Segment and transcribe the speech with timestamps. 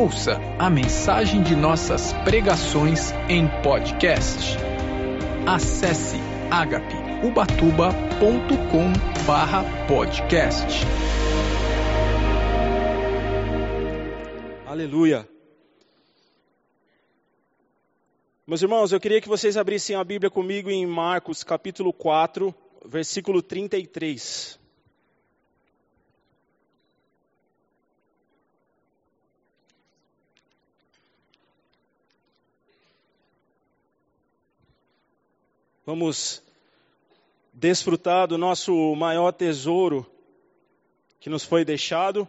[0.00, 4.56] Ouça a mensagem de nossas pregações em podcast.
[5.46, 6.16] Acesse
[6.50, 10.66] agapeubatuba.com barra podcast.
[14.66, 15.28] Aleluia.
[18.46, 22.54] Meus irmãos, eu queria que vocês abrissem a Bíblia comigo em Marcos capítulo 4,
[22.86, 24.59] versículo 33.
[35.90, 36.40] Vamos
[37.52, 40.06] desfrutar do nosso maior tesouro
[41.18, 42.28] que nos foi deixado,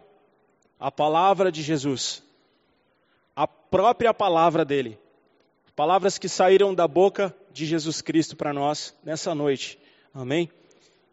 [0.80, 2.24] a palavra de Jesus.
[3.36, 4.98] A própria palavra dele.
[5.76, 9.78] Palavras que saíram da boca de Jesus Cristo para nós nessa noite.
[10.12, 10.50] Amém?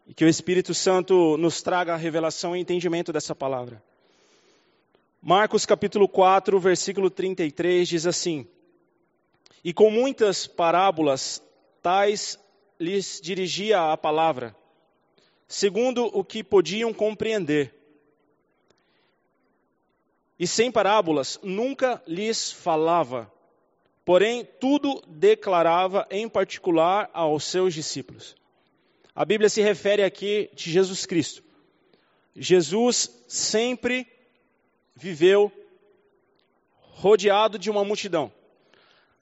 [0.08, 3.80] E que o Espírito Santo nos traga a revelação e entendimento dessa palavra.
[5.22, 8.44] Marcos capítulo 4, versículo 33 diz assim:
[9.62, 11.40] E com muitas parábolas
[11.82, 12.38] tais
[12.78, 14.56] lhes dirigia a palavra,
[15.46, 17.74] segundo o que podiam compreender.
[20.38, 23.30] E sem parábolas nunca lhes falava,
[24.04, 28.34] porém tudo declarava em particular aos seus discípulos.
[29.14, 31.42] A Bíblia se refere aqui de Jesus Cristo.
[32.34, 34.06] Jesus sempre
[34.96, 35.52] viveu
[36.78, 38.32] rodeado de uma multidão.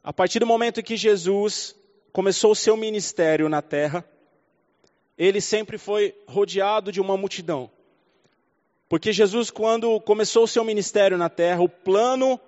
[0.04, 1.74] A partir do momento que Jesus
[2.12, 4.04] começou o seu ministério na terra,
[5.16, 7.70] ele sempre foi rodeado de uma multidão.
[8.88, 12.40] Porque Jesus, quando começou o seu ministério na terra, o plano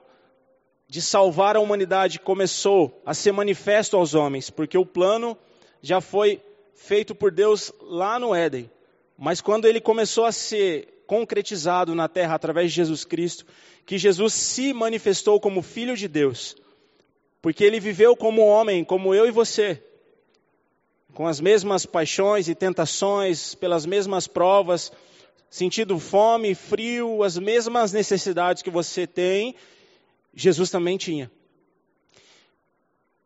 [0.88, 5.36] de salvar a humanidade começou a ser manifesto aos homens, porque o plano
[5.82, 6.42] já foi
[6.74, 8.70] feito por Deus lá no Éden.
[9.18, 13.44] Mas quando ele começou a ser concretizado na terra através de Jesus Cristo,
[13.84, 16.56] que Jesus se manifestou como Filho de Deus,
[17.42, 19.82] porque ele viveu como homem, como eu e você,
[21.14, 24.92] com as mesmas paixões e tentações, pelas mesmas provas,
[25.48, 29.54] sentindo fome, frio, as mesmas necessidades que você tem,
[30.34, 31.30] Jesus também tinha.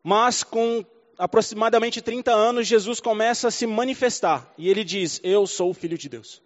[0.02, 0.84] Mas com
[1.18, 5.98] aproximadamente 30 anos, Jesus começa a se manifestar e ele diz: Eu sou o Filho
[5.98, 6.42] de Deus.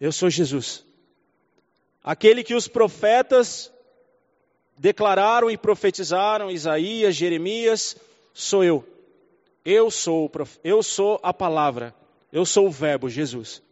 [0.00, 0.84] Eu sou Jesus.
[2.02, 3.72] Aquele que os profetas
[4.76, 7.96] declararam e profetizaram Isaías, Jeremias,
[8.32, 8.86] sou eu.
[9.64, 10.30] Eu sou,
[10.62, 11.94] eu sou a palavra,
[12.32, 13.62] eu sou o verbo, Jesus.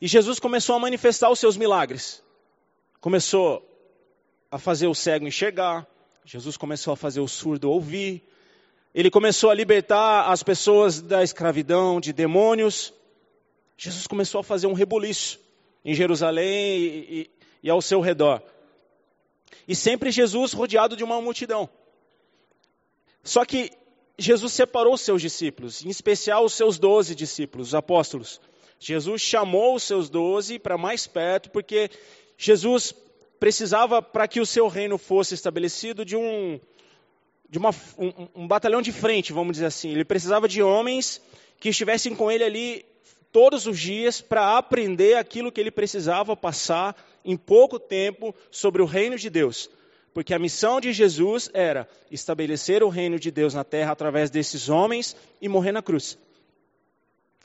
[0.00, 2.22] E Jesus começou a manifestar os seus milagres.
[3.00, 3.66] Começou
[4.50, 5.86] a fazer o cego enxergar,
[6.24, 8.22] Jesus começou a fazer o surdo ouvir,
[8.94, 12.92] ele começou a libertar as pessoas da escravidão, de demônios.
[13.76, 15.38] Jesus começou a fazer um rebuliço
[15.84, 17.30] em Jerusalém e, e,
[17.64, 18.42] e ao seu redor.
[19.66, 21.68] E sempre Jesus rodeado de uma multidão.
[23.22, 23.70] Só que
[24.18, 28.40] Jesus separou seus discípulos, em especial os seus doze discípulos, os apóstolos.
[28.80, 31.90] Jesus chamou os seus doze para mais perto, porque
[32.36, 32.94] Jesus
[33.38, 36.60] precisava, para que o seu reino fosse estabelecido, de um,
[37.48, 39.90] de uma, um, um batalhão de frente, vamos dizer assim.
[39.90, 41.20] Ele precisava de homens
[41.60, 42.84] que estivessem com ele ali
[43.32, 48.86] todos os dias para aprender aquilo que ele precisava passar em pouco tempo sobre o
[48.86, 49.70] reino de Deus.
[50.14, 54.68] Porque a missão de Jesus era estabelecer o reino de Deus na terra através desses
[54.68, 56.18] homens e morrer na cruz.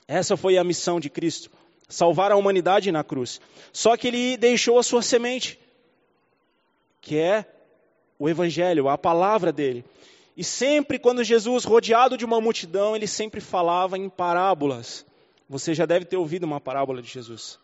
[0.08, 1.52] Essa foi a missão de Cristo,
[1.88, 3.40] salvar a humanidade na cruz.
[3.72, 5.60] Só que ele deixou a sua semente,
[7.02, 7.46] que é
[8.18, 9.84] o evangelho, a palavra dele.
[10.36, 15.06] E sempre quando Jesus, rodeado de uma multidão, ele sempre falava em parábolas.
[15.50, 17.59] Você já deve ter ouvido uma parábola de Jesus.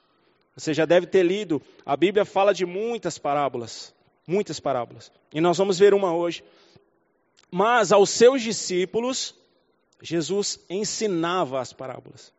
[0.56, 1.62] Você já deve ter lido.
[1.86, 3.94] A Bíblia fala de muitas parábolas.
[4.28, 5.12] Muitas parábolas.
[5.34, 6.44] E nós vamos ver uma hoje.
[7.50, 9.34] Mas aos seus discípulos,
[10.02, 12.32] Jesus ensinava as parábolas.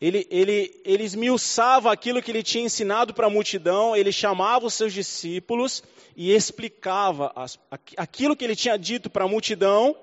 [0.00, 4.74] Ele, ele, ele esmiuçava aquilo que ele tinha ensinado para a multidão, ele chamava os
[4.74, 5.82] seus discípulos
[6.14, 7.58] e explicava as,
[7.96, 9.96] aquilo que ele tinha dito para a multidão,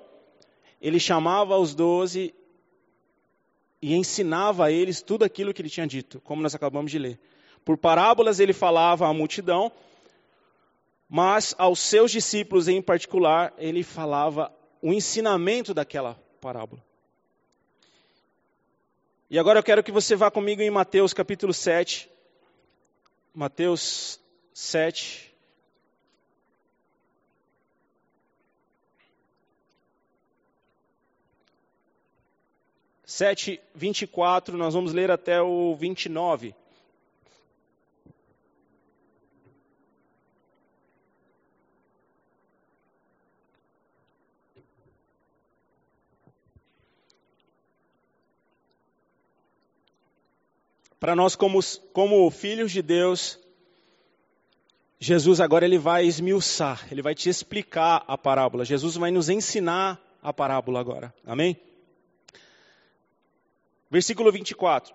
[0.82, 2.34] ele chamava os doze
[3.84, 7.20] e ensinava a eles tudo aquilo que ele tinha dito, como nós acabamos de ler.
[7.66, 9.70] Por parábolas ele falava à multidão,
[11.06, 14.50] mas aos seus discípulos em particular ele falava
[14.80, 16.82] o ensinamento daquela parábola.
[19.28, 22.08] E agora eu quero que você vá comigo em Mateus capítulo 7.
[23.34, 24.18] Mateus
[24.54, 25.33] 7.
[33.14, 36.52] 7, 24, nós vamos ler até o 29.
[50.98, 51.60] Para nós, como,
[51.92, 53.38] como filhos de Deus,
[54.98, 58.64] Jesus agora ele vai esmiuçar, ele vai te explicar a parábola.
[58.64, 61.14] Jesus vai nos ensinar a parábola agora.
[61.24, 61.56] Amém?
[63.94, 64.92] Versículo 24.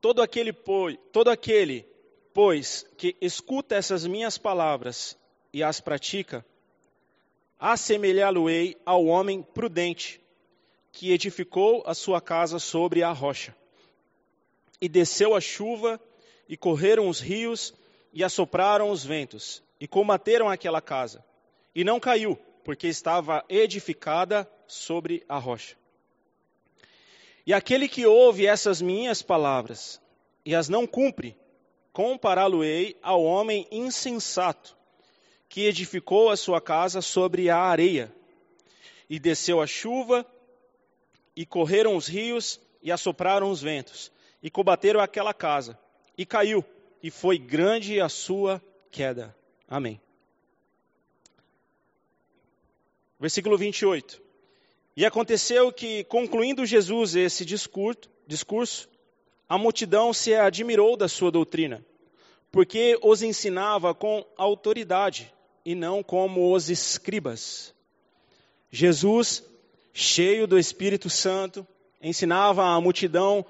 [0.00, 0.50] Todo aquele,
[1.12, 1.86] todo aquele,
[2.32, 5.14] pois, que escuta essas minhas palavras
[5.52, 6.42] e as pratica,
[7.58, 10.22] assemelhá-lo-ei ao homem prudente,
[10.90, 13.54] que edificou a sua casa sobre a rocha.
[14.80, 16.00] E desceu a chuva,
[16.48, 17.74] e correram os rios,
[18.10, 21.22] e assopraram os ventos, e combateram aquela casa.
[21.74, 25.78] E não caiu, porque estava edificada sobre a rocha.
[27.46, 30.00] E aquele que ouve essas minhas palavras
[30.44, 31.36] e as não cumpre,
[31.92, 34.76] compará-lo-ei ao homem insensato,
[35.48, 38.14] que edificou a sua casa sobre a areia.
[39.08, 40.24] E desceu a chuva,
[41.34, 45.78] e correram os rios, e assopraram os ventos, e combateram aquela casa,
[46.16, 46.64] e caiu,
[47.02, 49.36] e foi grande a sua queda.
[49.68, 50.00] Amém.
[53.18, 54.29] Versículo 28.
[54.96, 58.88] E aconteceu que, concluindo Jesus esse discurso,
[59.48, 61.84] a multidão se admirou da sua doutrina,
[62.50, 65.32] porque os ensinava com autoridade
[65.64, 67.74] e não como os escribas.
[68.70, 69.44] Jesus,
[69.92, 71.66] cheio do Espírito Santo,
[72.02, 73.44] ensinava a multidão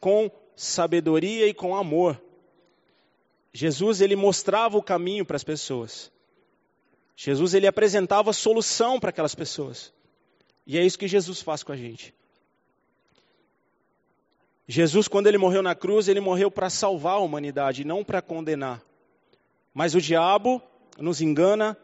[0.00, 2.20] com sabedoria e com amor.
[3.52, 6.12] Jesus ele mostrava o caminho para as pessoas.
[7.16, 9.92] Jesus ele apresentava solução para aquelas pessoas.
[10.66, 12.12] E é isso que Jesus faz com a gente.
[14.68, 18.82] Jesus, quando ele morreu na cruz, ele morreu para salvar a humanidade, não para condenar.
[19.72, 20.60] Mas o diabo
[20.98, 21.76] nos engana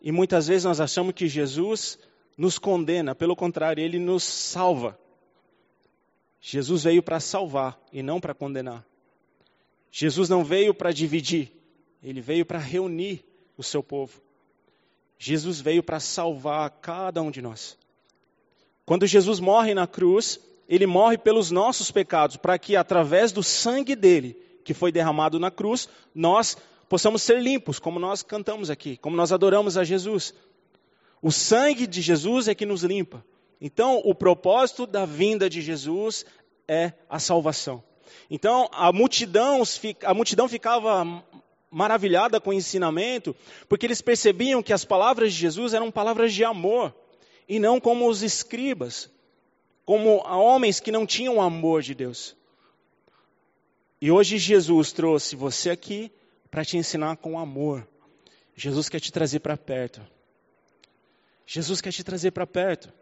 [0.00, 1.98] e muitas vezes nós achamos que Jesus
[2.36, 4.98] nos condena, pelo contrário, ele nos salva.
[6.40, 8.84] Jesus veio para salvar e não para condenar.
[9.90, 11.52] Jesus não veio para dividir,
[12.02, 13.24] ele veio para reunir
[13.56, 14.20] o seu povo.
[15.18, 17.78] Jesus veio para salvar cada um de nós.
[18.86, 20.38] Quando Jesus morre na cruz,
[20.68, 25.50] ele morre pelos nossos pecados, para que através do sangue dele, que foi derramado na
[25.50, 26.56] cruz, nós
[26.88, 30.34] possamos ser limpos, como nós cantamos aqui, como nós adoramos a Jesus.
[31.20, 33.24] O sangue de Jesus é que nos limpa.
[33.60, 36.26] Então, o propósito da vinda de Jesus
[36.68, 37.82] é a salvação.
[38.30, 39.62] Então, a multidão,
[40.04, 41.24] a multidão ficava
[41.70, 43.34] maravilhada com o ensinamento,
[43.68, 46.94] porque eles percebiam que as palavras de Jesus eram palavras de amor,
[47.48, 49.10] e não como os escribas,
[49.84, 52.36] como homens que não tinham o amor de Deus.
[54.00, 56.10] E hoje Jesus trouxe você aqui
[56.50, 57.86] para te ensinar com amor.
[58.54, 60.00] Jesus quer te trazer para perto.
[61.46, 62.92] Jesus quer te trazer para perto.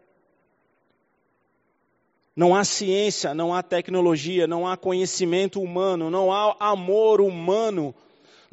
[2.35, 7.95] Não há ciência, não há tecnologia, não há conhecimento humano, não há amor humano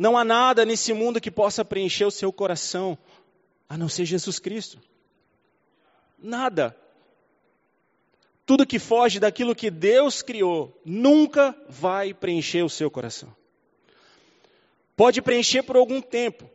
[0.01, 2.97] não há nada nesse mundo que possa preencher o seu coração,
[3.69, 4.81] a não ser Jesus Cristo.
[6.21, 6.77] Nada.
[8.45, 13.35] Tudo que foge daquilo que Deus criou nunca vai preencher o seu coração.
[14.97, 16.51] Pode preencher por algum tempo,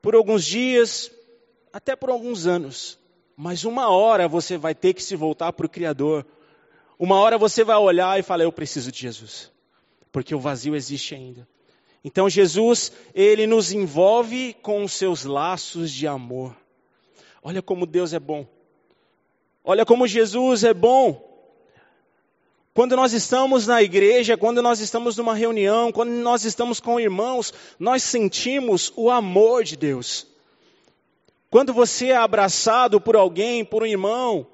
[0.00, 1.10] por alguns dias,
[1.72, 2.98] até por alguns anos,
[3.36, 6.26] mas uma hora você vai ter que se voltar para o Criador.
[6.98, 9.52] Uma hora você vai olhar e falar: Eu preciso de Jesus,
[10.10, 11.46] porque o vazio existe ainda.
[12.04, 16.56] Então Jesus, ele nos envolve com os seus laços de amor.
[17.42, 18.46] Olha como Deus é bom.
[19.64, 21.32] Olha como Jesus é bom.
[22.74, 27.54] Quando nós estamos na igreja, quando nós estamos numa reunião, quando nós estamos com irmãos,
[27.78, 30.26] nós sentimos o amor de Deus.
[31.48, 34.46] Quando você é abraçado por alguém, por um irmão,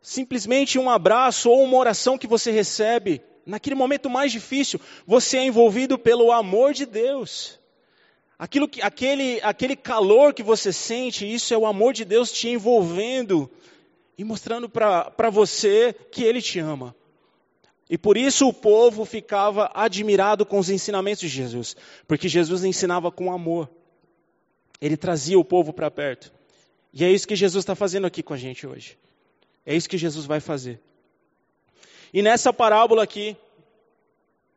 [0.00, 5.44] simplesmente um abraço ou uma oração que você recebe, naquele momento mais difícil, você é
[5.44, 7.58] envolvido pelo amor de Deus.
[8.38, 12.48] Aquilo que, aquele, aquele calor que você sente, isso é o amor de Deus te
[12.48, 13.50] envolvendo
[14.20, 16.94] e mostrando para você que Ele te ama.
[17.88, 21.74] E por isso o povo ficava admirado com os ensinamentos de Jesus,
[22.06, 23.66] porque Jesus ensinava com amor.
[24.78, 26.30] Ele trazia o povo para perto.
[26.92, 28.98] E é isso que Jesus está fazendo aqui com a gente hoje.
[29.64, 30.78] É isso que Jesus vai fazer.
[32.12, 33.34] E nessa parábola aqui,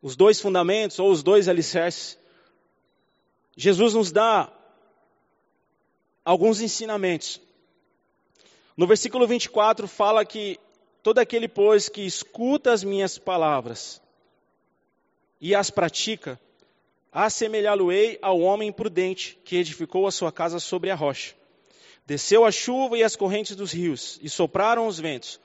[0.02, 2.18] os dois fundamentos ou os dois alicerces,
[3.56, 4.52] Jesus nos dá
[6.22, 7.40] alguns ensinamentos.
[8.76, 10.58] No versículo 24 fala que
[11.02, 14.02] todo aquele, pois, que escuta as minhas palavras
[15.40, 16.40] e as pratica,
[17.12, 21.34] assemelhá-lo-ei ao homem prudente que edificou a sua casa sobre a rocha.
[22.06, 25.40] Desceu a chuva e as correntes dos rios, e sopraram os ventos,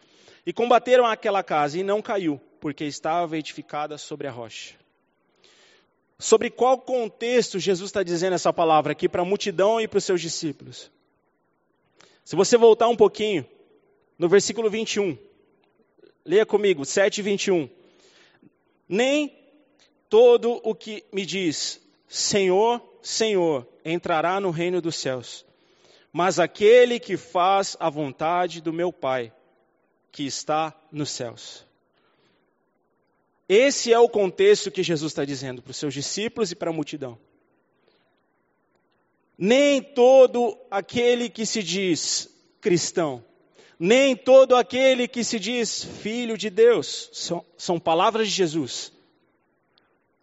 [0.46, 4.76] e combateram aquela casa, e não caiu, porque estava edificada sobre a rocha.
[6.18, 10.04] Sobre qual contexto Jesus está dizendo essa palavra aqui para a multidão e para os
[10.04, 10.92] seus discípulos?
[12.30, 13.44] Se você voltar um pouquinho,
[14.16, 15.18] no versículo 21,
[16.24, 17.68] leia comigo, 7 e 21.
[18.88, 19.36] Nem
[20.08, 25.44] todo o que me diz, Senhor, Senhor, entrará no reino dos céus,
[26.14, 29.34] mas aquele que faz a vontade do meu Pai,
[30.12, 31.66] que está nos céus.
[33.50, 36.74] Esse é o contexto que Jesus está dizendo para os seus discípulos e para a
[36.74, 37.18] multidão.
[39.41, 42.29] Nem todo aquele que se diz
[42.60, 43.24] cristão,
[43.79, 48.91] nem todo aquele que se diz filho de Deus, são, são palavras de Jesus.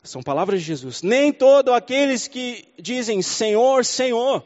[0.02, 1.02] São palavras de Jesus.
[1.02, 4.44] Nem todo aqueles que dizem Senhor, Senhor.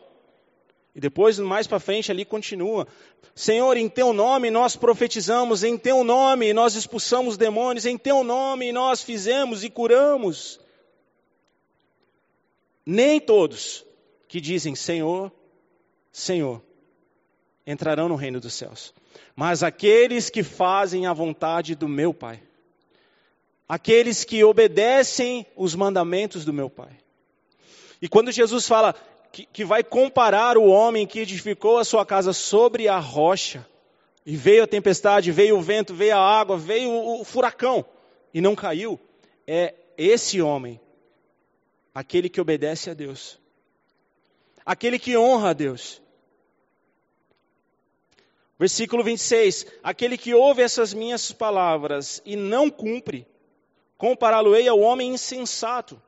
[0.95, 2.87] E depois, mais para frente, ali continua:
[3.35, 8.71] Senhor, em teu nome nós profetizamos, em teu nome nós expulsamos demônios, em teu nome
[8.71, 10.61] nós fizemos e curamos.
[12.87, 13.90] Nem todos
[14.31, 15.33] que dizem Senhor,
[16.13, 16.63] Senhor,
[17.67, 18.95] entrarão no reino dos céus,
[19.35, 22.41] mas aqueles que fazem a vontade do meu Pai,
[23.69, 26.97] aqueles que obedecem os mandamentos do meu Pai.
[28.01, 28.95] E quando Jesus fala,
[29.33, 33.67] que, que vai comparar o homem que edificou a sua casa sobre a rocha,
[34.25, 37.85] e veio a tempestade, veio o vento, veio a água, veio o, o furacão,
[38.33, 39.01] e não caiu,
[39.45, 40.81] é esse homem,
[41.93, 43.40] aquele que obedece a Deus,
[44.65, 46.03] aquele que honra a Deus.
[48.59, 53.27] Versículo 26: Aquele que ouve essas minhas palavras e não cumpre,
[53.97, 56.01] compará-lo-ei ao homem insensato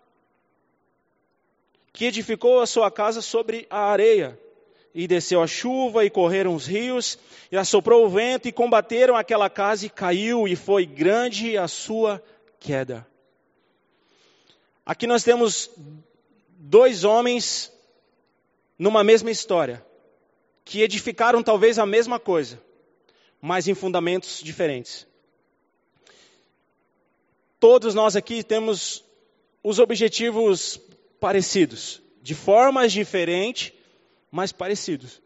[1.93, 4.39] que edificou a sua casa sobre a areia.
[4.95, 7.19] E desceu a chuva, e correram os rios,
[7.51, 12.23] e assoprou o vento, e combateram aquela casa, e caiu, e foi grande a sua
[12.61, 13.07] queda.
[14.85, 15.71] Aqui nós temos
[16.59, 17.73] dois homens
[18.79, 19.85] numa mesma história,
[20.65, 22.61] que edificaram talvez a mesma coisa,
[23.41, 25.07] mas em fundamentos diferentes.
[27.59, 29.05] Todos nós aqui temos
[29.63, 30.81] os objetivos
[31.21, 33.73] parecidos, de formas diferentes,
[34.31, 35.21] mas parecidos.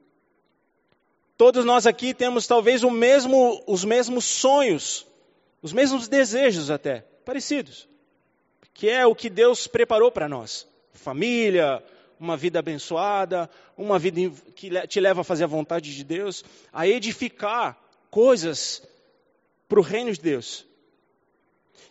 [1.36, 5.06] Todos nós aqui temos talvez mesmo, os mesmos sonhos,
[5.62, 7.88] os mesmos desejos até, parecidos,
[8.72, 11.82] que é o que Deus preparou para nós: família,
[12.18, 16.86] uma vida abençoada, uma vida que te leva a fazer a vontade de Deus, a
[16.86, 17.78] edificar
[18.10, 18.82] coisas
[19.68, 20.66] para o reino de Deus.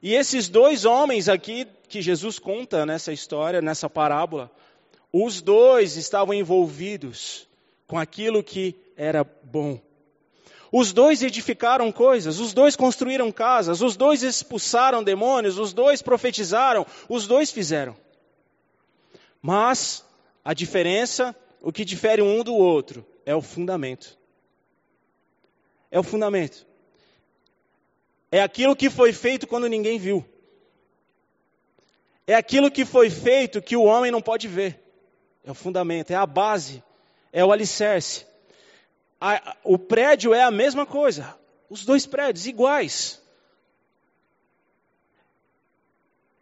[0.02, 4.52] E esses dois homens aqui que Jesus conta nessa história, nessa parábola,
[5.12, 7.48] os dois estavam envolvidos
[7.88, 9.80] com aquilo que era bom.
[10.72, 16.86] Os dois edificaram coisas, os dois construíram casas, os dois expulsaram demônios, os dois profetizaram,
[17.08, 17.96] os dois fizeram.
[19.42, 20.05] Mas
[20.46, 24.16] a diferença, o que difere um do outro, é o fundamento.
[25.90, 26.68] É o fundamento.
[28.32, 30.24] É aquilo que foi feito quando ninguém viu.
[32.28, 34.80] É aquilo que foi feito que o homem não pode ver.
[35.44, 36.84] É o fundamento, é a base,
[37.34, 38.28] é o alicerce.
[39.20, 41.36] A, o prédio é a mesma coisa.
[41.68, 43.20] Os dois prédios iguais.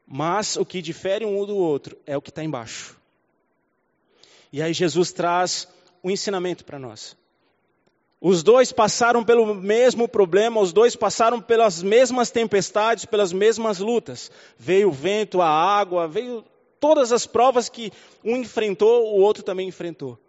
[0.05, 3.01] Mas o que difere um do outro é o que está embaixo.
[4.53, 5.67] E aí Jesus traz
[6.03, 7.17] um ensinamento para nós.
[8.21, 14.31] Os dois passaram pelo mesmo problema, os dois passaram pelas mesmas tempestades, pelas mesmas lutas.
[14.55, 16.45] Veio o vento, a água, veio
[16.79, 17.91] todas as provas que
[18.23, 20.19] um enfrentou, o outro também enfrentou.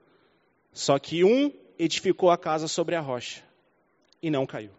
[0.72, 3.42] Só que um edificou a casa sobre a rocha
[4.22, 4.70] e não caiu.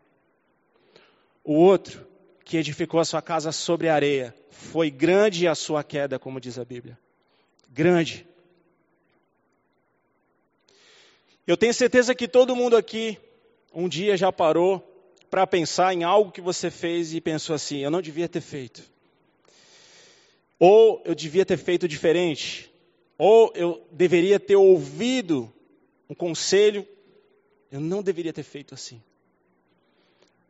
[1.43, 2.05] O outro,
[2.43, 6.57] que edificou a sua casa sobre a areia, foi grande a sua queda, como diz
[6.57, 6.97] a Bíblia.
[7.69, 8.25] Grande.
[11.47, 13.17] Eu tenho certeza que todo mundo aqui
[13.73, 14.81] um dia já parou
[15.29, 18.81] para pensar em algo que você fez e pensou assim: eu não devia ter feito.
[20.59, 22.71] Ou eu devia ter feito diferente.
[23.17, 25.51] Ou eu deveria ter ouvido
[26.09, 26.87] um conselho.
[27.71, 29.01] Eu não deveria ter feito assim.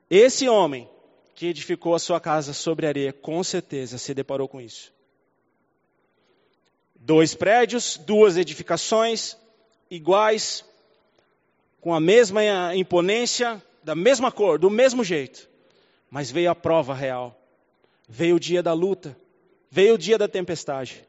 [0.09, 0.87] Esse homem
[1.33, 4.93] que edificou a sua casa sobre areia, com certeza se deparou com isso.
[6.95, 9.35] Dois prédios, duas edificações
[9.89, 10.63] iguais,
[11.86, 12.42] com a mesma
[12.75, 15.48] imponência, da mesma cor, do mesmo jeito.
[16.10, 17.39] Mas veio a prova real.
[18.10, 19.15] Veio o dia da luta.
[19.70, 21.08] Veio o dia da tempestade.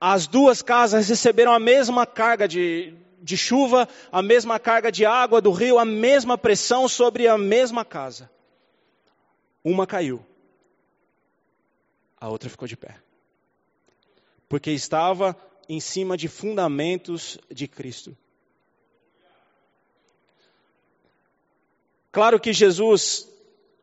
[0.00, 5.42] As duas casas receberam a mesma carga de, de chuva, a mesma carga de água
[5.42, 8.30] do rio, a mesma pressão sobre a mesma casa.
[9.62, 10.24] Uma caiu,
[12.18, 12.96] a outra ficou de pé.
[14.48, 15.36] Porque estava
[15.68, 18.16] em cima de fundamentos de Cristo.
[22.10, 23.28] Claro que Jesus,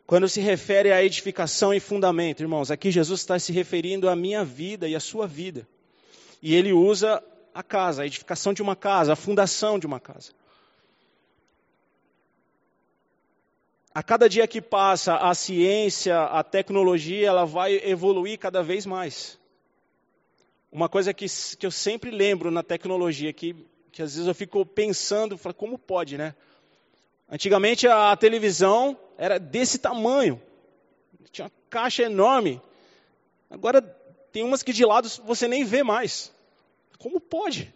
[0.07, 4.43] quando se refere à edificação e fundamento, irmãos, aqui Jesus está se referindo à minha
[4.43, 5.67] vida e à sua vida.
[6.41, 10.31] E ele usa a casa, a edificação de uma casa, a fundação de uma casa.
[13.93, 19.39] A cada dia que passa, a ciência, a tecnologia, ela vai evoluir cada vez mais.
[20.69, 21.27] Uma coisa que,
[21.57, 23.55] que eu sempre lembro na tecnologia, que,
[23.93, 26.35] que às vezes eu fico pensando, como pode, né?
[27.29, 30.41] Antigamente a, televisão era desse tamanho,
[31.31, 32.61] tinha uma caixa enorme.
[33.49, 33.81] Agora
[34.31, 36.31] tem umas que de lado você nem vê mais.
[36.97, 37.73] Como pode?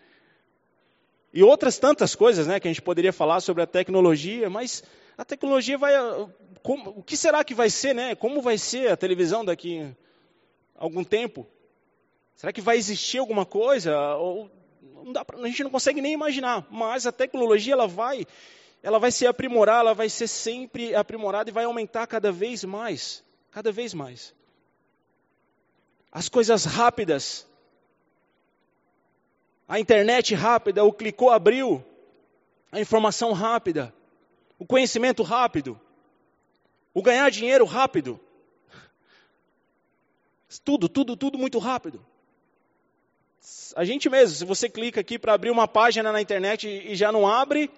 [1.33, 4.83] E outras tantas coisas, né, que a gente poderia falar sobre a tecnologia, mas
[5.17, 5.93] a tecnologia vai,
[6.63, 8.15] como, o que será que vai ser, né?
[8.15, 9.81] Como vai ser a televisão daqui
[10.75, 11.45] a algum tempo?
[12.35, 14.15] Será que vai existir alguma coisa?
[14.15, 14.49] Ou,
[15.25, 16.65] pra, a gente não consegue nem imaginar.
[16.71, 18.25] Mas a tecnologia ela vai,
[18.81, 23.23] ela vai se aprimorar, ela vai ser sempre aprimorada e vai aumentar cada vez mais,
[23.51, 24.33] cada vez mais.
[26.11, 27.47] As coisas rápidas,
[29.67, 31.83] a internet rápida, o clicou, abriu,
[32.71, 33.93] a informação rápida,
[34.57, 35.79] o conhecimento rápido,
[36.93, 38.19] o ganhar dinheiro rápido.
[40.63, 42.03] Tudo, tudo, tudo muito rápido.
[43.75, 47.11] A gente mesmo, se você clica aqui para abrir uma página na internet e já
[47.11, 47.69] não abre,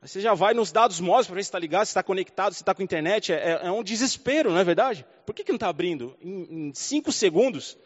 [0.00, 2.62] você já vai nos dados móveis para ver se está ligado, se está conectado, se
[2.62, 3.32] está com internet.
[3.32, 5.04] É, é, um desespero, não é verdade?
[5.26, 6.16] Por que, que não está abrindo?
[6.22, 7.76] Em, em, cinco segundos.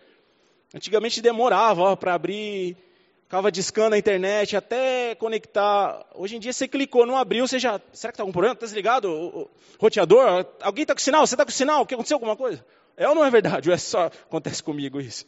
[0.75, 2.77] Antigamente demorava para abrir,
[3.25, 6.07] ficava discando a internet até conectar.
[6.15, 7.81] Hoje em dia você clicou, não abriu, você já.
[7.93, 8.55] Será que está algum problema?
[8.55, 9.11] Está desligado?
[9.11, 10.47] O, o roteador?
[10.61, 11.27] Alguém está com sinal?
[11.27, 11.83] Você está com sinal?
[11.83, 12.17] O que aconteceu?
[12.17, 12.65] Alguma coisa?
[12.95, 13.71] É ou não é verdade?
[13.71, 15.27] Ou é só acontece comigo isso?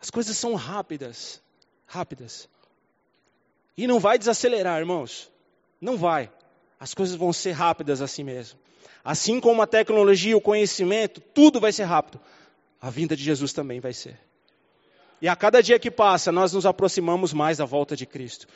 [0.00, 1.42] As coisas são rápidas,
[1.86, 2.48] rápidas.
[3.76, 5.30] E não vai desacelerar, irmãos.
[5.82, 6.30] Não vai.
[6.78, 8.56] As coisas vão ser rápidas assim mesmo.
[9.04, 12.20] Assim como a tecnologia, o conhecimento, tudo vai ser rápido.
[12.80, 14.16] A vinda de Jesus também vai ser.
[15.20, 18.46] E a cada dia que passa, nós nos aproximamos mais da volta de Cristo.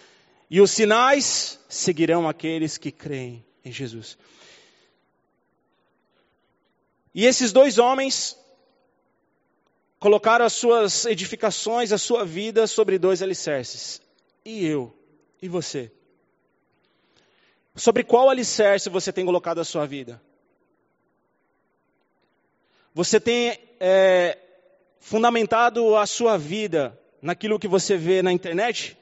[0.49, 4.17] E os sinais seguirão aqueles que creem em Jesus.
[7.13, 8.39] E esses dois homens
[9.99, 14.01] colocaram as suas edificações, a sua vida sobre dois alicerces.
[14.45, 14.97] E eu?
[15.43, 15.91] E você?
[17.77, 20.21] Sobre qual alicerce você tem colocado a sua vida?
[22.95, 24.39] Você tem é,
[24.99, 28.97] fundamentado a sua vida naquilo que você vê na internet?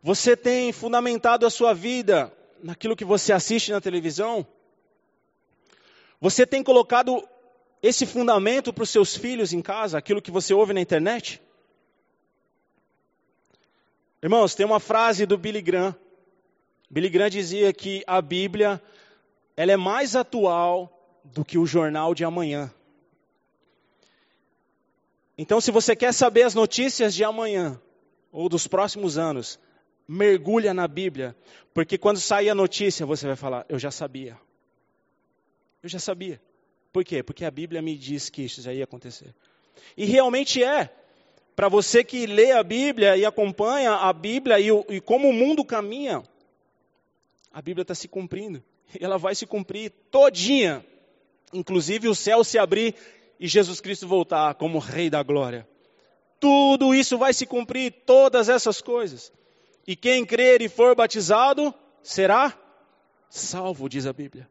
[0.00, 4.46] Você tem fundamentado a sua vida naquilo que você assiste na televisão?
[6.20, 7.26] Você tem colocado
[7.82, 11.42] esse fundamento para os seus filhos em casa, aquilo que você ouve na internet?
[14.22, 15.96] Irmãos, tem uma frase do Billy Graham.
[16.90, 18.82] Billy Graham dizia que a Bíblia
[19.56, 22.72] ela é mais atual do que o jornal de amanhã.
[25.38, 27.80] Então, se você quer saber as notícias de amanhã
[28.32, 29.58] ou dos próximos anos,
[30.06, 31.36] mergulha na Bíblia,
[31.72, 34.36] porque quando sair a notícia, você vai falar: Eu já sabia.
[35.82, 36.40] Eu já sabia.
[36.92, 37.22] Por quê?
[37.22, 39.32] Porque a Bíblia me diz que isso já ia acontecer.
[39.96, 40.90] E realmente é.
[41.54, 45.32] Para você que lê a Bíblia e acompanha a Bíblia e, o, e como o
[45.32, 46.22] mundo caminha,
[47.52, 48.62] a Bíblia está se cumprindo.
[49.00, 50.84] Ela vai se cumprir todinha.
[51.52, 52.94] Inclusive o céu se abrir
[53.38, 55.66] e Jesus Cristo voltar como Rei da Glória.
[56.38, 59.32] Tudo isso vai se cumprir, todas essas coisas.
[59.86, 62.56] E quem crer e for batizado será
[63.28, 64.48] salvo, diz a Bíblia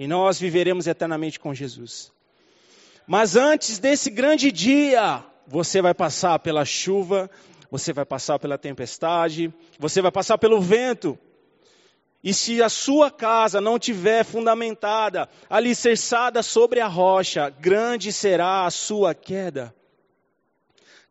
[0.00, 2.10] e nós viveremos eternamente com Jesus.
[3.06, 7.30] Mas antes desse grande dia, você vai passar pela chuva,
[7.70, 11.18] você vai passar pela tempestade, você vai passar pelo vento.
[12.22, 18.70] E se a sua casa não tiver fundamentada, alicerçada sobre a rocha, grande será a
[18.70, 19.74] sua queda.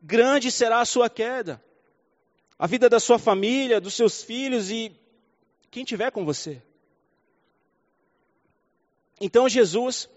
[0.02, 1.62] Grande será a sua queda.
[2.58, 4.95] A vida da sua família, dos seus filhos e
[5.72, 6.62] quem tiver com você.
[9.19, 10.08] Então Jesus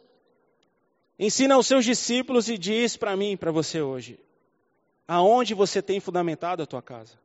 [1.18, 4.20] ensina aos seus discípulos e diz para mim, para você hoje:
[5.09, 7.18] aonde você tem fundamentado a tua casa?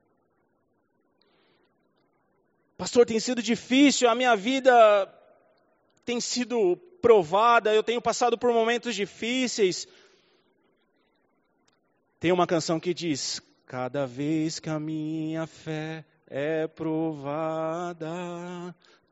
[2.78, 5.12] Pastor, tem sido difícil, a minha vida
[6.06, 9.88] tem sido provada, eu tenho passado por momentos difíceis.
[12.20, 18.08] Tem uma canção que diz: Cada vez que a minha fé é provada,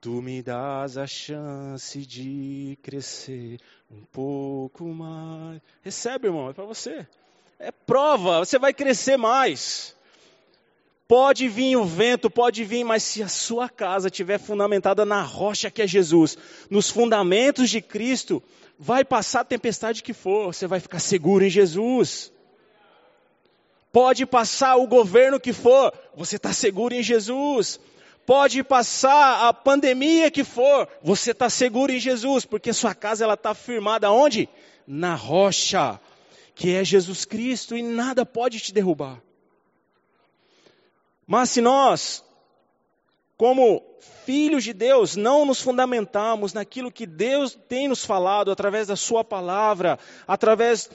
[0.05, 5.59] Tu me dás a chance de crescer um pouco mais.
[5.81, 7.07] Recebe, irmão, é para você.
[7.57, 9.94] É prova, você vai crescer mais.
[11.07, 15.69] Pode vir o vento, pode vir, mas se a sua casa estiver fundamentada na rocha
[15.69, 16.35] que é Jesus,
[16.67, 18.41] nos fundamentos de Cristo,
[18.79, 22.31] vai passar a tempestade que for, você vai ficar seguro em Jesus.
[23.91, 27.79] Pode passar o governo que for, você está seguro em Jesus.
[28.25, 33.35] Pode passar a pandemia que for, você está seguro em Jesus, porque sua casa ela
[33.35, 34.49] está firmada onde?
[34.87, 35.99] Na rocha,
[36.55, 39.21] que é Jesus Cristo, e nada pode te derrubar.
[41.27, 42.23] Mas se nós,
[43.37, 43.83] como
[44.25, 49.23] filhos de Deus, não nos fundamentamos naquilo que Deus tem nos falado através da Sua
[49.23, 50.89] palavra, através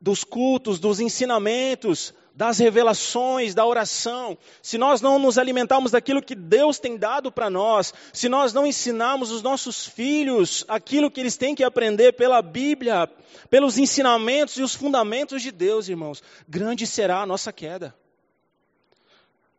[0.00, 6.34] dos cultos, dos ensinamentos, das revelações, da oração, se nós não nos alimentarmos daquilo que
[6.34, 11.36] Deus tem dado para nós, se nós não ensinarmos os nossos filhos aquilo que eles
[11.36, 13.08] têm que aprender pela Bíblia,
[13.48, 17.94] pelos ensinamentos e os fundamentos de Deus, irmãos, grande será a nossa queda.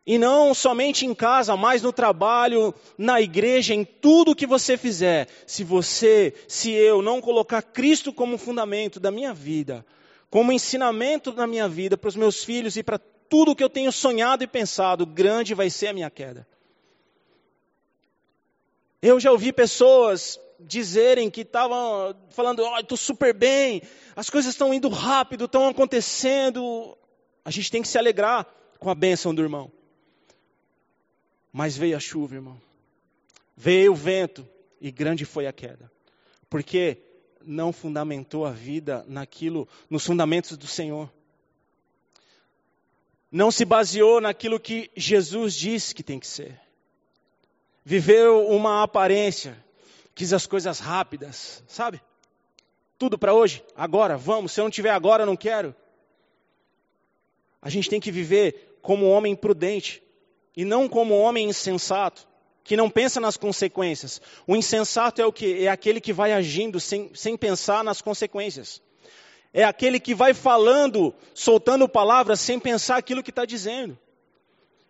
[0.06, 5.26] E não somente em casa, mas no trabalho, na igreja, em tudo que você fizer.
[5.44, 9.84] Se você, se eu não colocar Cristo como fundamento da minha vida,
[10.30, 13.90] como ensinamento na minha vida para os meus filhos e para tudo que eu tenho
[13.90, 16.46] sonhado e pensado, grande vai ser a minha queda.
[19.02, 23.82] Eu já ouvi pessoas dizerem que estavam falando, oh, estou super bem,
[24.14, 26.96] as coisas estão indo rápido, estão acontecendo.
[27.44, 28.46] A gente tem que se alegrar
[28.78, 29.75] com a bênção do irmão.
[31.56, 32.60] Mas veio a chuva, irmão.
[33.56, 34.46] Veio o vento
[34.78, 35.90] e grande foi a queda.
[36.50, 36.98] Porque
[37.40, 41.10] não fundamentou a vida naquilo, nos fundamentos do Senhor.
[43.32, 46.60] Não se baseou naquilo que Jesus disse que tem que ser.
[47.82, 49.56] Viveu uma aparência,
[50.14, 52.02] quis as coisas rápidas, sabe?
[52.98, 54.52] Tudo para hoje, agora, vamos.
[54.52, 55.74] Se eu não tiver agora, eu não quero.
[57.62, 60.02] A gente tem que viver como homem prudente
[60.56, 62.26] e não como homem insensato
[62.66, 64.20] que não pensa nas consequências.
[64.44, 65.64] O insensato é o que?
[65.64, 68.82] É aquele que vai agindo sem, sem pensar nas consequências.
[69.52, 73.96] É aquele que vai falando, soltando palavras sem pensar aquilo que está dizendo.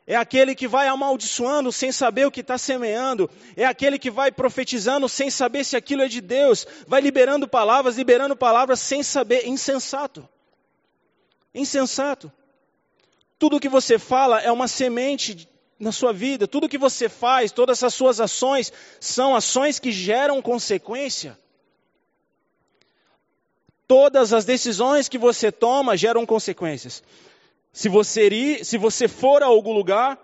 [0.06, 3.28] É aquele que vai amaldiçoando sem saber o que está semeando.
[3.54, 6.66] É aquele que vai profetizando sem saber se aquilo é de Deus.
[6.86, 9.46] Vai liberando palavras, liberando palavras sem saber.
[9.46, 10.26] Insensato.
[11.54, 12.32] Insensato.
[13.38, 15.46] Tudo que você fala é uma semente
[15.78, 20.40] na sua vida, tudo que você faz, todas as suas ações, são ações que geram
[20.40, 21.38] consequência.
[23.86, 27.02] Todas as decisões que você toma geram consequências.
[27.72, 30.18] Se você, ir, se você for a algum lugar,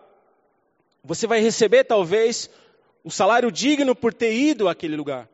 [1.05, 2.49] você vai receber talvez
[3.05, 5.29] um salário digno por ter ido àquele lugar.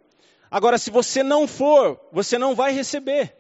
[0.51, 3.35] Agora, se você não for, você não vai receber.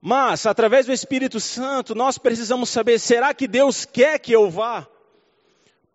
[0.00, 4.86] Mas, através do Espírito Santo, nós precisamos saber: será que Deus quer que eu vá?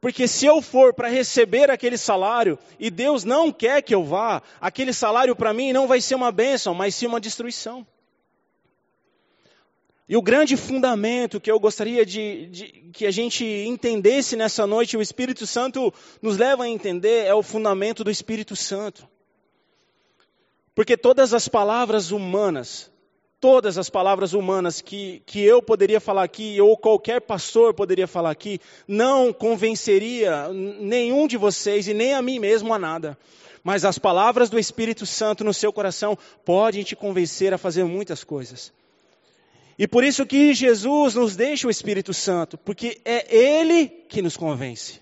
[0.01, 4.41] Porque se eu for para receber aquele salário e Deus não quer que eu vá,
[4.61, 7.85] aquele salário para mim não vai ser uma bênção, mas sim uma destruição.
[10.07, 14.97] E o grande fundamento que eu gostaria de, de, que a gente entendesse nessa noite,
[14.97, 19.07] o Espírito Santo nos leva a entender, é o fundamento do Espírito Santo.
[20.73, 22.89] Porque todas as palavras humanas,
[23.39, 28.31] todas as palavras humanas que, que eu poderia falar aqui, ou qualquer pastor poderia falar
[28.31, 33.17] aqui, não convenceria nenhum de vocês e nem a mim mesmo a nada.
[33.63, 38.23] Mas as palavras do Espírito Santo no seu coração podem te convencer a fazer muitas
[38.23, 38.73] coisas.
[39.77, 44.35] E por isso que Jesus nos deixa o Espírito Santo, porque é Ele que nos
[44.35, 44.99] convence.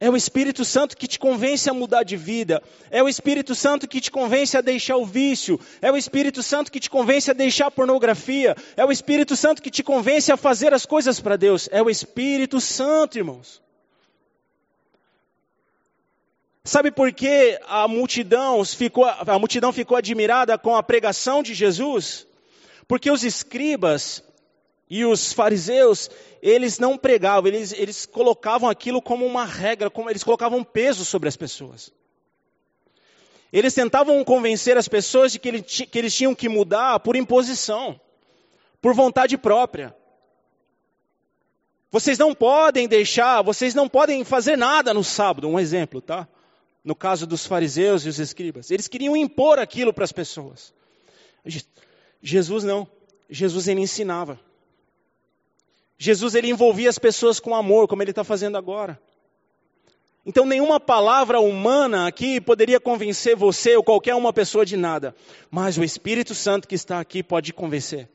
[0.00, 2.62] É o Espírito Santo que te convence a mudar de vida.
[2.88, 5.58] É o Espírito Santo que te convence a deixar o vício.
[5.82, 8.54] É o Espírito Santo que te convence a deixar a pornografia.
[8.76, 11.68] É o Espírito Santo que te convence a fazer as coisas para Deus.
[11.72, 13.60] É o Espírito Santo, irmãos.
[16.62, 22.24] Sabe por que a multidão ficou, a multidão ficou admirada com a pregação de Jesus?
[22.86, 24.22] Porque os escribas
[24.90, 30.24] e os fariseus, eles não pregavam, eles, eles colocavam aquilo como uma regra, como eles
[30.24, 31.92] colocavam peso sobre as pessoas.
[33.52, 37.98] Eles tentavam convencer as pessoas de que, ele, que eles tinham que mudar por imposição,
[38.80, 39.94] por vontade própria.
[41.90, 46.28] Vocês não podem deixar, vocês não podem fazer nada no sábado, um exemplo, tá?
[46.84, 48.70] No caso dos fariseus e os escribas.
[48.70, 50.72] Eles queriam impor aquilo para as pessoas.
[52.22, 52.86] Jesus não.
[53.30, 54.38] Jesus ele ensinava.
[55.98, 58.98] Jesus ele envolvia as pessoas com amor, como ele está fazendo agora.
[60.24, 65.14] Então, nenhuma palavra humana aqui poderia convencer você ou qualquer uma pessoa de nada,
[65.50, 68.08] mas o Espírito Santo que está aqui pode convencer.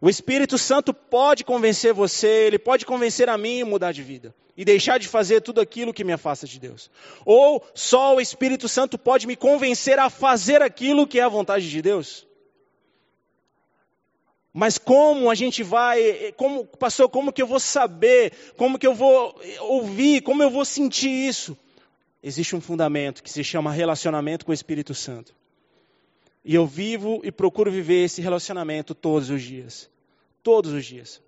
[0.00, 4.32] O Espírito Santo pode convencer você, ele pode convencer a mim e mudar de vida.
[4.56, 6.90] E deixar de fazer tudo aquilo que me afasta de Deus.
[7.24, 11.70] Ou só o Espírito Santo pode me convencer a fazer aquilo que é a vontade
[11.70, 12.27] de Deus.
[14.52, 18.94] Mas como a gente vai, como, pastor, como que eu vou saber, como que eu
[18.94, 21.56] vou ouvir, como eu vou sentir isso?
[22.22, 25.34] Existe um fundamento que se chama relacionamento com o Espírito Santo.
[26.44, 29.88] E eu vivo e procuro viver esse relacionamento todos os dias.
[30.42, 31.20] Todos os dias.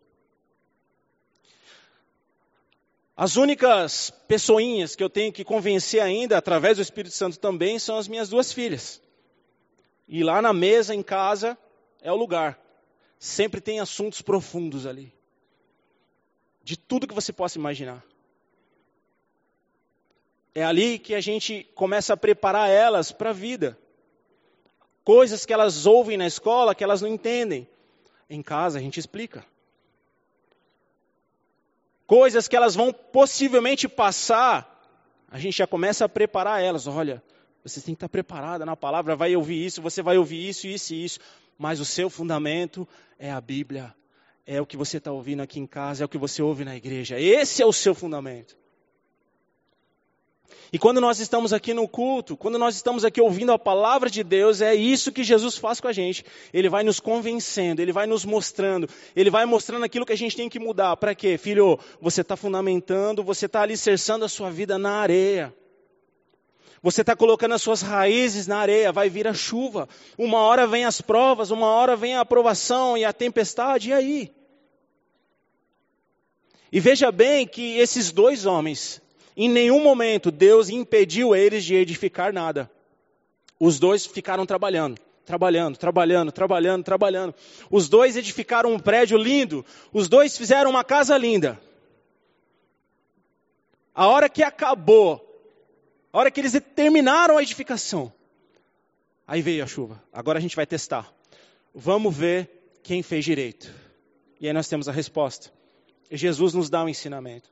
[3.16, 7.98] As únicas pessoinhas que eu tenho que convencer ainda, através do Espírito Santo também, são
[7.98, 9.00] as minhas duas filhas.
[10.08, 11.56] E lá na mesa, em casa,
[12.00, 12.58] é o lugar.
[13.20, 15.14] Sempre tem assuntos profundos ali.
[16.64, 18.02] De tudo que você possa imaginar.
[20.52, 23.78] É ali que a gente começa a preparar elas para a vida
[25.04, 27.68] coisas que elas ouvem na escola que elas não entendem.
[28.28, 29.44] Em casa a gente explica.
[32.06, 34.66] Coisas que elas vão possivelmente passar,
[35.28, 36.86] a gente já começa a preparar elas.
[36.86, 37.22] Olha,
[37.64, 40.94] você tem que estar preparada na palavra, vai ouvir isso, você vai ouvir isso, isso
[40.94, 41.20] e isso.
[41.60, 43.94] Mas o seu fundamento é a Bíblia,
[44.46, 46.74] é o que você está ouvindo aqui em casa, é o que você ouve na
[46.74, 47.20] igreja.
[47.20, 48.56] Esse é o seu fundamento.
[50.72, 54.24] E quando nós estamos aqui no culto, quando nós estamos aqui ouvindo a palavra de
[54.24, 56.24] Deus, é isso que Jesus faz com a gente.
[56.50, 60.34] Ele vai nos convencendo, ele vai nos mostrando, ele vai mostrando aquilo que a gente
[60.34, 60.96] tem que mudar.
[60.96, 61.36] Para quê?
[61.36, 65.54] Filho, você está fundamentando, você está alicerçando a sua vida na areia.
[66.82, 69.88] Você está colocando as suas raízes na areia, vai vir a chuva.
[70.16, 74.32] Uma hora vem as provas, uma hora vem a aprovação e a tempestade, e aí?
[76.72, 79.02] E veja bem que esses dois homens,
[79.36, 82.70] em nenhum momento Deus impediu eles de edificar nada.
[83.58, 87.34] Os dois ficaram trabalhando, trabalhando, trabalhando, trabalhando, trabalhando.
[87.70, 89.66] Os dois edificaram um prédio lindo.
[89.92, 91.60] Os dois fizeram uma casa linda.
[93.94, 95.29] A hora que acabou,
[96.12, 98.12] a hora que eles terminaram a edificação,
[99.26, 100.02] aí veio a chuva.
[100.12, 101.12] Agora a gente vai testar.
[101.74, 103.72] Vamos ver quem fez direito.
[104.40, 105.52] E aí nós temos a resposta.
[106.10, 107.48] Jesus nos dá um ensinamento.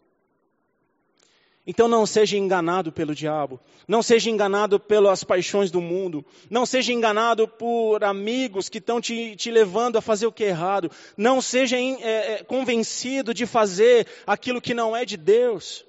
[1.71, 6.95] Então não seja enganado pelo diabo, não seja enganado pelas paixões do mundo, não seja
[6.95, 11.43] enganado por amigos que estão te, te levando a fazer o que é errado, não
[11.43, 15.85] seja é, convencido de fazer aquilo que não é de Deus.